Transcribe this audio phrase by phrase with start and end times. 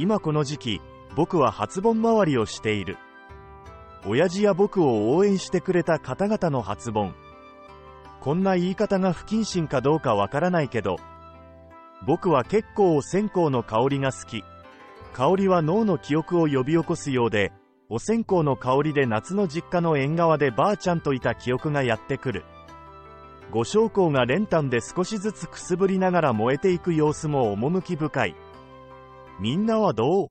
[0.00, 0.80] 今この時期、
[1.16, 2.98] 僕は初盆回りをしている。
[4.06, 7.16] 親父や僕を応援してくれた方々の初盆。
[8.20, 10.98] こんな言い方が不謹慎かどうかわからないけど、
[12.06, 14.44] 僕は結構お線香の香りが好き。
[15.14, 17.50] 香りは脳の記憶を呼び起こすようで、
[17.88, 22.44] お線香の香りで夏の実家の縁側でばあちゃんといた記憶がやってくる。
[23.50, 28.36] 五将校が練炭で少しずつくすぶりながら燃えていく様子も趣深い。
[29.38, 30.28] みんなはどう？